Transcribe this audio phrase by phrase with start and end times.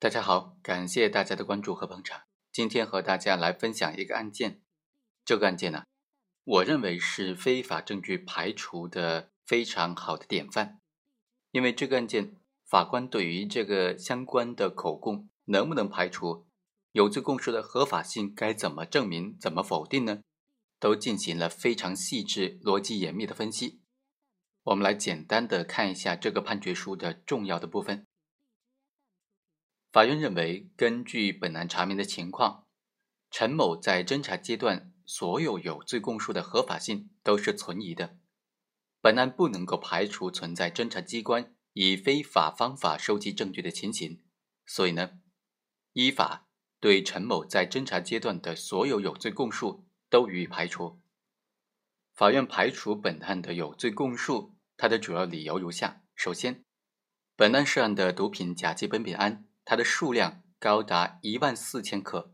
[0.00, 2.22] 大家好，感谢大家的关注和捧场。
[2.52, 4.60] 今天和大家来分享一个案件，
[5.24, 5.82] 这个案件呢，
[6.44, 10.78] 我认为是非法证据排除的非常好的典范。
[11.50, 16.46] 因为这个案件，法官对于这个相关的口供能不能排除
[16.92, 20.20] 有罪供述的合法性，该怎么证明、怎么否定呢？
[20.78, 23.80] 都进行了非常细致、逻辑严密的分析。
[24.62, 28.06] 我们来简单的看一下这个判决书的重要的部分。
[29.98, 32.68] 法院认为，根据本案查明的情况，
[33.32, 38.16] 陈某在侦查阶段所有有罪供述的合法性都是存疑的。
[39.00, 44.22] 本案不能够排除存在侦查机关以非法方法收集证据的情形，
[44.64, 45.18] 所以呢，
[45.94, 46.46] 依法
[46.78, 51.00] 对陈某在侦查阶段的所有有罪供述都予以排除。
[52.14, 56.64] 法院排除本案的有罪供述，它的主要理由如下：首先，
[57.34, 59.47] 本案涉案的毒品甲基苯丙胺。
[59.70, 62.32] 它的数量高达一万四千克，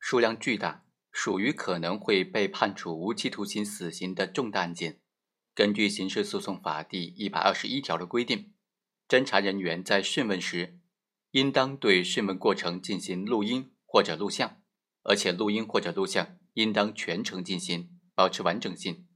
[0.00, 4.98] 数量巨大，属于可能会被判处无期徒刑、死刑的重大案件。
[5.54, 8.52] 根据刑事诉讼法第一百二十一条的规定，
[9.06, 10.80] 侦查人员在讯问时，
[11.30, 14.60] 应当对讯问过程进行录音或者录像，
[15.04, 19.06] 而且录音或者录像应当全程进行，保持完整性。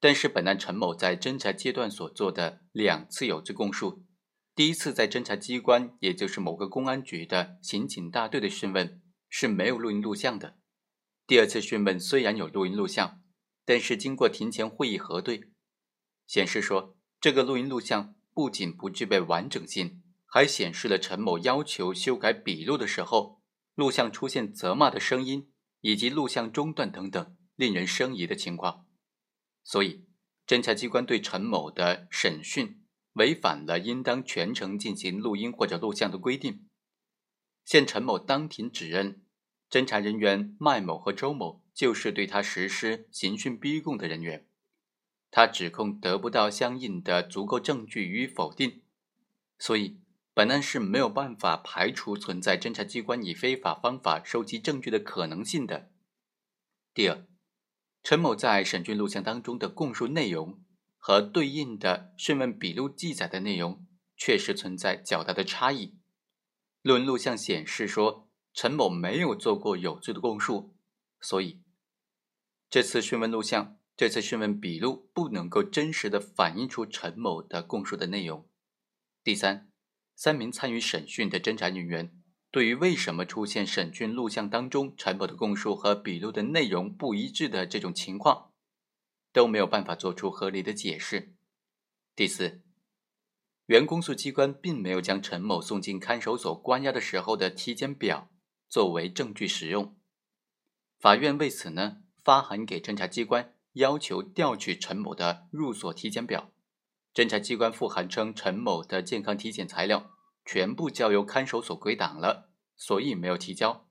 [0.00, 4.06] 但是，本案陈某在侦查阶段所做的两次有罪供述。
[4.54, 9.00] 第一次在侦查机关，也就是某个公安局的刑警大队的讯问
[9.30, 10.58] 是没有录音录像的。
[11.26, 13.22] 第二次讯问虽然有录音录像，
[13.64, 15.50] 但是经过庭前会议核对，
[16.26, 23.40] 显示说这个录音录像不仅不具备完整性，还显示了陈某要求修改笔录的时候，
[23.74, 25.50] 录像出现责骂的声音
[25.80, 28.84] 以及录像中断等等令人生疑的情况。
[29.64, 30.04] 所以，
[30.46, 32.81] 侦查机关对陈某的审讯。
[33.14, 36.68] 违反了应当全程进行录音或者录像的规定。
[37.64, 39.22] 现陈某当庭指认，
[39.70, 44.46] 侦查人员麦某和周某就是对他实施刑讯逼供的人员。
[45.30, 48.82] 他指控得不到相应的足够证据予以否定，
[49.58, 50.00] 所以
[50.34, 55.90] 本案是没有办法排除存在侦查机关以非法方法收集证据的可能性的。
[56.92, 57.26] 第二，
[58.02, 60.62] 陈某在审讯录像当中的供述内容。
[61.04, 63.84] 和对应的讯问笔录记载的内容
[64.16, 65.98] 确实存在较大的差异。
[66.80, 70.76] 录音录像显示说陈某没有做过有罪的供述，
[71.20, 71.60] 所以
[72.70, 78.48] 这次讯问录像、这次讯问笔录不能够真实的反映出陈某的供述的内容。
[79.24, 79.72] 第三，
[80.14, 82.16] 三名参与审讯的侦查人员
[82.52, 88.51] 对于为什么出现审讯录像当中陈某的供述和笔录的内容不一致的这种情况。
[89.32, 91.34] 都没有办法做出合理的解释。
[92.14, 92.62] 第四，
[93.66, 98.28] 原公诉机关并没有将陈某送进看守所关押的时候的体检表
[98.68, 99.96] 作为证据使用。
[101.00, 106.52] 法院为此呢发函给侦查机关，要求调取陈某的入所体检表。
[107.14, 110.12] 侦查机关复函称陈某的健康体检材料
[110.44, 113.86] 全部交由看守所归档了，所以没有提交。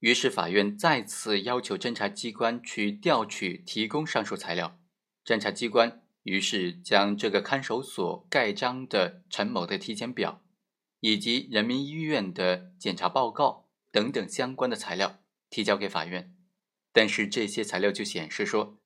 [0.00, 4.78] 于是，法院再次要求侦查机关去调取、提供上述材料。
[5.22, 10.42] 侦查机关于是将这个看守所盖章的陈某的体检表，
[11.00, 16.34] 以及人民医院的检查报告等等相关的材料提交给法院。
[16.92, 18.78] 但是这些材料就显示说，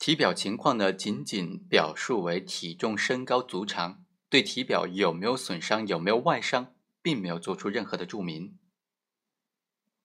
[0.00, 8.58] 体表情况呢，仅仅表述为体重、身高、足长，对体表有没有损伤、有没有外伤，并没有做出任何的注明。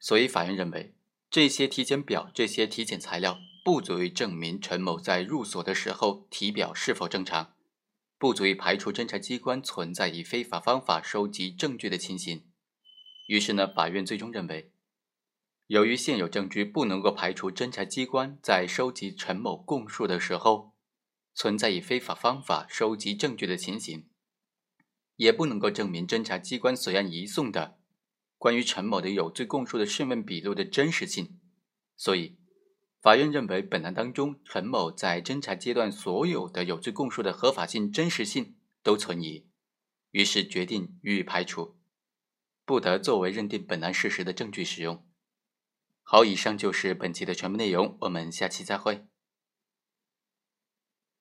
[0.06, 0.94] 所以，法院认为
[1.31, 7.53] 这些体检表、这些体检材料不足以证明陈某在入所的时候体表是否正常，
[8.18, 12.44] 不足以排除侦查机关存在以非法方法收集证据的情形。
[13.28, 14.74] 于是呢，法院最终认为，
[15.68, 20.74] 由于现有证据不能够排除侦查机关在收集陈某供述的时候
[21.34, 24.09] 存在以非法方法收集证据的情形，
[25.16, 27.80] 也不能够证明侦查机关随案移送的。
[28.44, 31.40] 关于陈某的有罪供述的讯问笔录的真实性，
[31.95, 32.36] 所以
[33.01, 39.48] 法院认为本案当中陈某在侦查阶段所有的有罪供述的合法性、真实性都存疑，
[40.12, 41.78] 于是决定予以排除，
[42.66, 45.07] 不得作为认定本案事实的证据使用。
[46.01, 49.06] 好，以上就是本期的全部内容，我们下期再会。